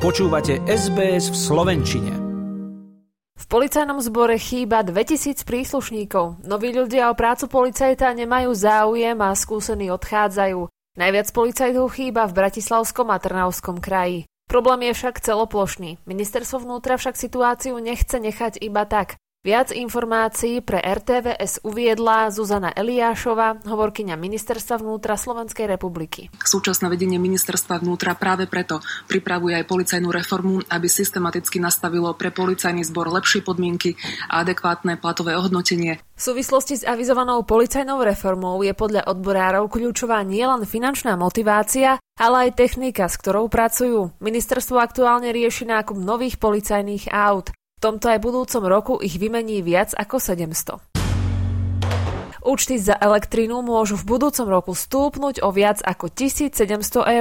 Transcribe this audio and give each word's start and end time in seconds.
Počúvate 0.00 0.64
SBS 0.64 1.28
v 1.28 1.36
Slovenčine. 1.36 2.12
V 3.36 3.44
policajnom 3.44 4.00
zbore 4.00 4.40
chýba 4.40 4.80
2000 4.80 5.44
príslušníkov. 5.44 6.40
Noví 6.40 6.72
ľudia 6.72 7.12
o 7.12 7.14
prácu 7.14 7.52
policajta 7.52 8.08
nemajú 8.16 8.48
záujem 8.56 9.20
a 9.20 9.36
skúsení 9.36 9.92
odchádzajú. 9.92 10.72
Najviac 10.96 11.28
policajtov 11.36 11.92
chýba 11.92 12.24
v 12.24 12.32
Bratislavskom 12.32 13.12
a 13.12 13.20
Trnavskom 13.20 13.76
kraji. 13.76 14.24
Problém 14.48 14.88
je 14.88 14.96
však 14.96 15.20
celoplošný. 15.20 16.00
Ministerstvo 16.08 16.64
vnútra 16.64 16.96
však 16.96 17.20
situáciu 17.20 17.76
nechce 17.76 18.16
nechať 18.16 18.56
iba 18.56 18.88
tak. 18.88 19.20
Viac 19.40 19.72
informácií 19.72 20.60
pre 20.60 20.84
RTVS 20.84 21.64
uviedla 21.64 22.28
Zuzana 22.28 22.76
Eliášova, 22.76 23.64
hovorkyňa 23.64 24.12
Ministerstva 24.12 24.84
vnútra 24.84 25.16
Slovenskej 25.16 25.64
republiky. 25.64 26.28
Súčasné 26.44 26.92
vedenie 26.92 27.16
Ministerstva 27.16 27.80
vnútra 27.80 28.12
práve 28.20 28.44
preto 28.44 28.84
pripravuje 29.08 29.56
aj 29.56 29.64
policajnú 29.64 30.12
reformu, 30.12 30.60
aby 30.68 30.84
systematicky 30.92 31.56
nastavilo 31.56 32.12
pre 32.20 32.28
policajný 32.36 32.84
zbor 32.84 33.08
lepšie 33.08 33.40
podmienky 33.40 33.96
a 34.28 34.44
adekvátne 34.44 35.00
platové 35.00 35.32
ohodnotenie. 35.40 36.04
V 36.04 36.20
súvislosti 36.20 36.76
s 36.76 36.84
avizovanou 36.84 37.40
policajnou 37.48 38.04
reformou 38.04 38.60
je 38.60 38.76
podľa 38.76 39.08
odborárov 39.08 39.72
kľúčová 39.72 40.20
nielen 40.20 40.68
finančná 40.68 41.16
motivácia, 41.16 41.96
ale 42.20 42.52
aj 42.52 42.60
technika, 42.60 43.08
s 43.08 43.16
ktorou 43.16 43.48
pracujú. 43.48 44.12
Ministerstvo 44.20 44.76
aktuálne 44.76 45.32
rieši 45.32 45.64
nákup 45.64 45.96
nových 45.96 46.36
policajných 46.36 47.08
aut. 47.08 47.56
Tomto 47.80 48.12
aj 48.12 48.20
budúcom 48.20 48.62
roku 48.68 48.94
ich 49.00 49.16
vymení 49.16 49.64
viac 49.64 49.96
ako 49.96 50.20
700. 50.20 51.00
Účty 52.44 52.76
za 52.76 52.92
elektrínu 52.92 53.64
môžu 53.64 53.96
v 53.96 54.16
budúcom 54.16 54.52
roku 54.52 54.72
stúpnuť 54.76 55.40
o 55.40 55.48
viac 55.48 55.80
ako 55.80 56.12
1700 56.12 56.60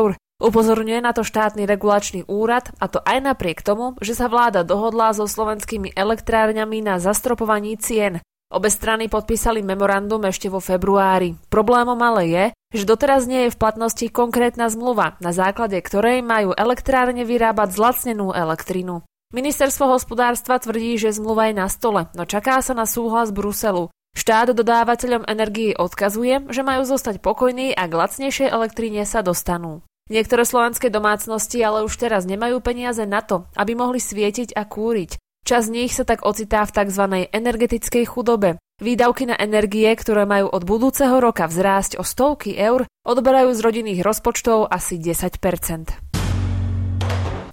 eur. 0.00 0.16
Upozorňuje 0.40 1.04
na 1.04 1.12
to 1.12 1.28
štátny 1.28 1.68
regulačný 1.68 2.24
úrad 2.24 2.72
a 2.80 2.88
to 2.88 3.04
aj 3.04 3.20
napriek 3.20 3.60
tomu, 3.60 4.00
že 4.00 4.16
sa 4.16 4.32
vláda 4.32 4.64
dohodla 4.64 5.12
so 5.12 5.28
slovenskými 5.28 5.92
elektrárňami 5.92 6.80
na 6.80 7.00
zastropovaní 7.04 7.76
cien. 7.76 8.24
Obe 8.48 8.72
strany 8.72 9.12
podpísali 9.12 9.60
memorandum 9.60 10.24
ešte 10.24 10.48
vo 10.48 10.64
februári. 10.64 11.36
Problémom 11.52 12.00
ale 12.00 12.22
je, 12.32 12.44
že 12.72 12.88
doteraz 12.88 13.28
nie 13.28 13.48
je 13.48 13.52
v 13.52 13.60
platnosti 13.60 14.08
konkrétna 14.08 14.72
zmluva, 14.72 15.20
na 15.20 15.36
základe 15.36 15.76
ktorej 15.84 16.24
majú 16.24 16.56
elektrárne 16.56 17.28
vyrábať 17.28 17.76
zlacnenú 17.76 18.32
elektrinu. 18.32 19.04
Ministerstvo 19.36 19.92
hospodárstva 19.92 20.56
tvrdí, 20.56 20.96
že 20.96 21.12
zmluva 21.12 21.52
je 21.52 21.60
na 21.60 21.68
stole, 21.68 22.08
no 22.16 22.24
čaká 22.24 22.64
sa 22.64 22.72
na 22.72 22.88
súhlas 22.88 23.28
Bruselu. 23.36 23.92
Štát 24.16 24.56
dodávateľom 24.56 25.28
energii 25.28 25.76
odkazuje, 25.76 26.48
že 26.48 26.64
majú 26.64 26.88
zostať 26.88 27.20
pokojní 27.20 27.76
a 27.76 27.84
k 27.84 28.00
lacnejšej 28.00 28.48
elektríne 28.48 29.04
sa 29.04 29.20
dostanú. 29.20 29.84
Niektoré 30.08 30.48
slovenské 30.48 30.88
domácnosti 30.88 31.60
ale 31.60 31.84
už 31.84 32.00
teraz 32.00 32.24
nemajú 32.24 32.64
peniaze 32.64 33.04
na 33.04 33.20
to, 33.20 33.44
aby 33.60 33.76
mohli 33.76 34.00
svietiť 34.00 34.56
a 34.56 34.64
kúriť. 34.64 35.20
Čas 35.44 35.68
z 35.68 35.84
nich 35.84 35.92
sa 35.92 36.08
tak 36.08 36.24
ocitá 36.24 36.64
v 36.64 36.72
tzv. 36.72 37.04
energetickej 37.28 38.08
chudobe. 38.08 38.56
Výdavky 38.80 39.28
na 39.28 39.36
energie, 39.36 39.92
ktoré 39.92 40.24
majú 40.24 40.48
od 40.48 40.64
budúceho 40.64 41.20
roka 41.20 41.44
vzrásť 41.44 42.00
o 42.00 42.04
stovky 42.08 42.56
eur, 42.56 42.88
odberajú 43.04 43.52
z 43.52 43.60
rodinných 43.60 44.00
rozpočtov 44.00 44.64
asi 44.72 44.96
10 44.96 45.36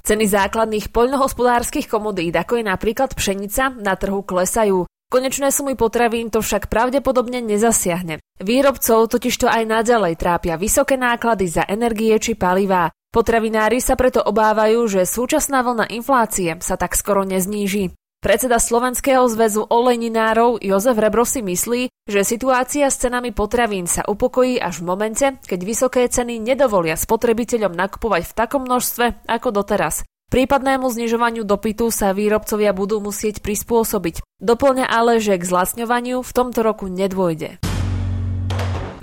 Ceny 0.04 0.28
základných 0.28 0.92
poľnohospodárskych 0.92 1.88
komodít, 1.88 2.36
ako 2.36 2.59
je 2.59 2.68
napríklad 2.68 3.16
pšenica, 3.16 3.72
na 3.80 3.96
trhu 3.96 4.20
klesajú. 4.20 4.84
Konečné 5.08 5.48
sumy 5.48 5.80
potravín 5.80 6.28
to 6.28 6.44
však 6.44 6.68
pravdepodobne 6.68 7.40
nezasiahne. 7.40 8.20
Výrobcov 8.44 9.08
totižto 9.08 9.48
aj 9.48 9.64
naďalej 9.64 10.20
trápia 10.20 10.59
vysoké 10.59 11.00
náklady 11.00 11.48
za 11.48 11.64
energie 11.64 12.12
či 12.20 12.36
palivá. 12.36 12.92
Potravinári 13.16 13.80
sa 13.80 13.96
preto 13.96 14.20
obávajú, 14.20 14.92
že 14.92 15.08
súčasná 15.08 15.64
vlna 15.64 15.88
inflácie 15.96 16.59
sa 16.59 16.76
tak 16.76 17.00
skoro 17.00 17.24
nezníži. 17.24 17.96
Predseda 18.23 18.55
Slovenského 18.55 19.28
zväzu 19.28 19.67
olejninárov 19.67 20.63
Jozef 20.63 20.95
Rebro 20.95 21.28
si 21.28 21.44
myslí, 21.44 21.91
že 22.07 22.23
situácia 22.23 22.88
s 22.88 23.03
cenami 23.03 23.35
potravín 23.35 23.84
sa 23.84 24.07
upokojí 24.07 24.63
až 24.63 24.79
v 24.79 24.95
momente, 24.95 25.28
keď 25.44 25.59
vysoké 25.67 26.07
ceny 26.07 26.39
nedovolia 26.39 26.95
spotrebiteľom 26.95 27.75
nakupovať 27.75 28.23
v 28.23 28.33
takom 28.39 28.63
množstve 28.63 29.28
ako 29.28 29.51
doteraz. 29.51 30.07
Prípadnému 30.31 30.88
znižovaniu 30.88 31.44
dopytu 31.44 31.91
sa 31.91 32.16
výrobcovia 32.16 32.72
budú 32.72 33.03
musieť 33.03 33.44
prispôsobiť. 33.44 34.23
Doplňa 34.39 34.88
ale, 34.88 35.19
že 35.19 35.35
k 35.35 35.44
zlacňovaniu 35.44 36.23
v 36.23 36.31
tomto 36.31 36.63
roku 36.63 36.88
nedôjde. 36.88 37.59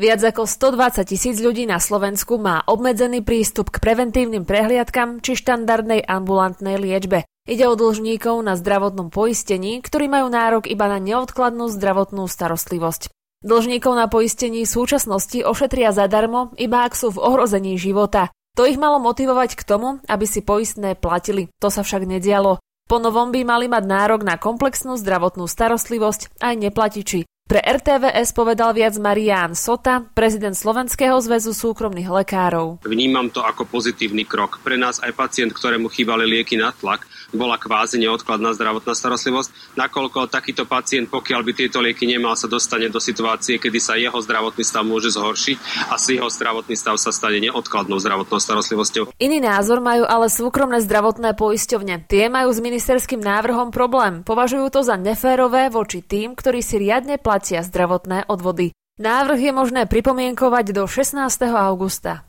Viac 0.00 0.20
ako 0.32 0.48
120 0.48 1.04
tisíc 1.04 1.36
ľudí 1.44 1.68
na 1.68 1.76
Slovensku 1.76 2.40
má 2.40 2.64
obmedzený 2.64 3.20
prístup 3.20 3.68
k 3.68 3.84
preventívnym 3.84 4.48
prehliadkam 4.48 5.20
či 5.20 5.36
štandardnej 5.36 6.08
ambulantnej 6.08 6.80
liečbe. 6.80 7.28
Ide 7.48 7.64
o 7.64 7.74
dlžníkov 7.78 8.44
na 8.44 8.58
zdravotnom 8.58 9.08
poistení, 9.08 9.80
ktorí 9.80 10.12
majú 10.12 10.28
nárok 10.28 10.68
iba 10.68 10.90
na 10.90 11.00
neodkladnú 11.00 11.72
zdravotnú 11.72 12.28
starostlivosť. 12.28 13.08
Dlžníkov 13.40 13.96
na 13.96 14.04
poistení 14.04 14.68
v 14.68 14.74
súčasnosti 14.76 15.40
ošetria 15.40 15.96
zadarmo, 15.96 16.52
iba 16.60 16.84
ak 16.84 16.92
sú 16.92 17.08
v 17.16 17.22
ohrození 17.24 17.80
života. 17.80 18.28
To 18.60 18.68
ich 18.68 18.76
malo 18.76 19.00
motivovať 19.00 19.56
k 19.56 19.62
tomu, 19.64 20.04
aby 20.04 20.26
si 20.28 20.44
poistné 20.44 20.92
platili. 20.98 21.48
To 21.64 21.72
sa 21.72 21.80
však 21.80 22.04
nedialo. 22.04 22.60
Po 22.90 22.98
novom 22.98 23.30
by 23.30 23.46
mali 23.46 23.70
mať 23.70 23.86
nárok 23.86 24.26
na 24.26 24.34
komplexnú 24.34 24.98
zdravotnú 24.98 25.46
starostlivosť 25.46 26.42
aj 26.42 26.54
neplatiči. 26.58 27.29
Pre 27.50 27.58
RTVS 27.58 28.30
povedal 28.30 28.70
viac 28.78 28.94
Marián 29.02 29.58
Sota, 29.58 30.06
prezident 30.14 30.54
Slovenského 30.54 31.18
zväzu 31.18 31.50
súkromných 31.50 32.06
lekárov. 32.06 32.78
Vnímam 32.86 33.26
to 33.26 33.42
ako 33.42 33.66
pozitívny 33.66 34.22
krok. 34.22 34.62
Pre 34.62 34.78
nás 34.78 35.02
aj 35.02 35.10
pacient, 35.18 35.50
ktorému 35.50 35.90
chýbali 35.90 36.30
lieky 36.30 36.54
na 36.54 36.70
tlak, 36.70 37.10
bola 37.34 37.58
kvázi 37.58 37.98
neodkladná 37.98 38.54
zdravotná 38.54 38.94
starostlivosť, 38.94 39.74
nakoľko 39.74 40.30
takýto 40.30 40.62
pacient, 40.62 41.10
pokiaľ 41.10 41.42
by 41.42 41.52
tieto 41.58 41.82
lieky 41.82 42.06
nemal, 42.06 42.38
sa 42.38 42.46
dostane 42.46 42.86
do 42.86 43.02
situácie, 43.02 43.58
kedy 43.58 43.82
sa 43.82 43.98
jeho 43.98 44.14
zdravotný 44.22 44.62
stav 44.62 44.86
môže 44.86 45.10
zhoršiť 45.10 45.90
a 45.90 45.98
si 45.98 46.22
jeho 46.22 46.30
zdravotný 46.30 46.78
stav 46.78 47.02
sa 47.02 47.10
stane 47.10 47.42
neodkladnou 47.50 47.98
zdravotnou 47.98 48.38
starostlivosťou. 48.38 49.18
Iný 49.18 49.42
názor 49.42 49.82
majú 49.82 50.06
ale 50.06 50.30
súkromné 50.30 50.86
zdravotné 50.86 51.34
poisťovne. 51.34 52.06
Tie 52.06 52.30
majú 52.30 52.54
s 52.54 52.62
ministerským 52.62 53.18
návrhom 53.18 53.74
problém. 53.74 54.22
Považujú 54.22 54.70
to 54.70 54.86
za 54.86 54.94
neférové 54.94 55.66
voči 55.66 55.98
tým, 55.98 56.38
ktorí 56.38 56.62
si 56.62 56.78
riadne 56.78 57.18
platia 57.18 57.39
platia 57.40 57.64
zdravotné 57.64 58.28
odvody. 58.28 58.76
Návrh 59.00 59.48
je 59.48 59.52
možné 59.56 59.88
pripomienkovať 59.88 60.76
do 60.76 60.84
16. 60.84 61.24
augusta. 61.56 62.28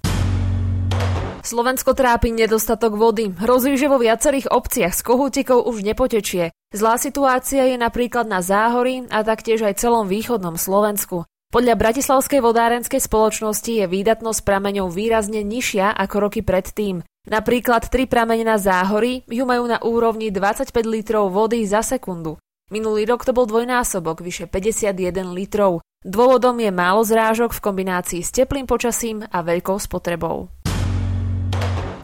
Slovensko 1.44 1.92
trápi 1.92 2.32
nedostatok 2.32 2.96
vody. 2.96 3.36
Hrozí, 3.36 3.76
že 3.76 3.92
vo 3.92 4.00
viacerých 4.00 4.48
obciach 4.48 4.96
z 4.96 5.04
kohútikov 5.04 5.68
už 5.68 5.84
nepotečie. 5.84 6.56
Zlá 6.72 6.96
situácia 6.96 7.68
je 7.68 7.76
napríklad 7.76 8.24
na 8.24 8.40
Záhorí 8.40 9.04
a 9.12 9.20
taktiež 9.28 9.68
aj 9.68 9.84
celom 9.84 10.08
východnom 10.08 10.56
Slovensku. 10.56 11.28
Podľa 11.52 11.76
Bratislavskej 11.76 12.40
vodárenskej 12.40 13.04
spoločnosti 13.04 13.84
je 13.84 13.92
výdatnosť 13.92 14.48
prameňov 14.48 14.96
výrazne 14.96 15.44
nižšia 15.44 15.92
ako 15.92 16.32
roky 16.32 16.40
predtým. 16.40 17.04
Napríklad 17.28 17.92
tri 17.92 18.08
pramene 18.08 18.48
na 18.48 18.56
Záhorí 18.56 19.28
ju 19.28 19.44
majú 19.44 19.68
na 19.68 19.84
úrovni 19.84 20.32
25 20.32 20.72
litrov 20.88 21.36
vody 21.36 21.68
za 21.68 21.84
sekundu. 21.84 22.40
Minulý 22.72 23.04
rok 23.04 23.28
to 23.28 23.36
bol 23.36 23.44
dvojnásobok, 23.44 24.24
vyše 24.24 24.48
51 24.48 25.36
litrov. 25.36 25.84
Dôvodom 26.08 26.56
je 26.56 26.72
málo 26.72 27.04
zrážok 27.04 27.52
v 27.52 27.64
kombinácii 27.68 28.24
s 28.24 28.32
teplým 28.32 28.64
počasím 28.64 29.28
a 29.28 29.44
veľkou 29.44 29.76
spotrebou. 29.76 30.48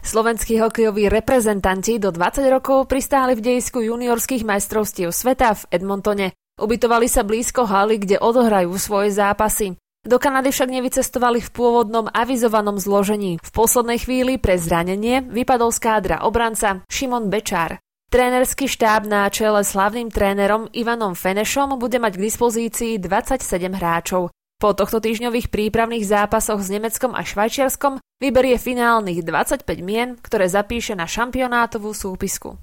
Slovenskí 0.04 0.60
hokejoví 0.60 1.08
reprezentanti 1.08 1.96
do 1.96 2.12
20 2.12 2.44
rokov 2.52 2.84
pristáli 2.84 3.32
v 3.32 3.44
dejisku 3.48 3.80
juniorských 3.80 4.44
majstrovstiev 4.44 5.08
sveta 5.08 5.56
v 5.56 5.62
Edmontone. 5.72 6.36
Ubytovali 6.60 7.08
sa 7.08 7.24
blízko 7.24 7.64
haly, 7.64 7.96
kde 8.04 8.20
odohrajú 8.20 8.76
svoje 8.76 9.16
zápasy. 9.16 9.72
Do 10.04 10.20
Kanady 10.20 10.52
však 10.52 10.68
nevycestovali 10.68 11.40
v 11.44 11.52
pôvodnom 11.52 12.12
avizovanom 12.12 12.76
zložení. 12.76 13.40
V 13.40 13.50
poslednej 13.56 14.04
chvíli 14.04 14.36
pre 14.36 14.60
zranenie 14.60 15.24
vypadol 15.24 15.72
z 15.72 15.80
kádra 15.80 16.28
obranca 16.28 16.84
Šimon 16.92 17.32
Bečár. 17.32 17.80
Trénerský 18.08 18.72
štáb 18.72 19.04
na 19.04 19.28
čele 19.28 19.60
slavným 19.60 20.08
trénerom 20.08 20.64
Ivanom 20.72 21.12
Fenešom 21.12 21.76
bude 21.76 22.00
mať 22.00 22.16
k 22.16 22.24
dispozícii 22.32 22.96
27 22.96 23.44
hráčov. 23.76 24.32
Po 24.56 24.72
tohto 24.72 24.96
týždňových 24.96 25.52
prípravných 25.52 26.08
zápasoch 26.08 26.56
s 26.64 26.72
Nemeckom 26.72 27.12
a 27.12 27.20
Švajčiarskom 27.20 28.00
vyberie 28.16 28.56
finálnych 28.56 29.20
25 29.28 29.60
mien, 29.84 30.16
ktoré 30.24 30.48
zapíše 30.48 30.96
na 30.96 31.04
šampionátovú 31.04 31.92
súpisku. 31.92 32.56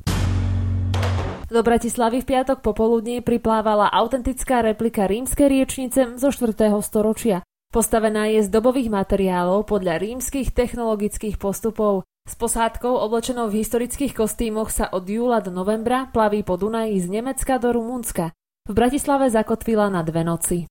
Do 1.45 1.61
Bratislavy 1.61 2.25
v 2.25 2.29
piatok 2.33 2.65
popoludní 2.65 3.21
priplávala 3.21 3.93
autentická 3.93 4.65
replika 4.65 5.05
rímskej 5.05 5.45
riečnice 5.45 6.17
zo 6.17 6.33
4. 6.33 6.57
storočia. 6.81 7.45
Postavená 7.69 8.33
je 8.33 8.41
z 8.41 8.49
dobových 8.49 8.89
materiálov 8.89 9.69
podľa 9.69 10.01
rímskych 10.01 10.57
technologických 10.57 11.37
postupov. 11.37 12.01
S 12.25 12.33
posádkou 12.33 12.89
oblečenou 13.05 13.53
v 13.53 13.61
historických 13.61 14.17
kostýmoch 14.17 14.73
sa 14.73 14.89
od 14.89 15.05
júla 15.05 15.45
do 15.45 15.53
novembra 15.53 16.09
plaví 16.09 16.41
po 16.41 16.57
Dunaji 16.57 16.97
z 16.97 17.21
Nemecka 17.21 17.61
do 17.61 17.69
Rumunska. 17.69 18.33
V 18.65 18.73
Bratislave 18.73 19.29
zakotvila 19.29 19.93
na 19.93 20.01
dve 20.01 20.25
noci. 20.25 20.65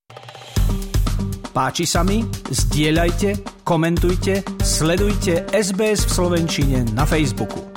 Páči 1.55 1.87
sa 1.87 2.03
mi? 2.03 2.27
Zdieľajte, 2.51 3.63
komentujte, 3.63 4.43
sledujte 4.67 5.47
SBS 5.55 6.11
v 6.11 6.11
Slovenčine 6.11 6.79
na 6.91 7.07
Facebooku. 7.07 7.74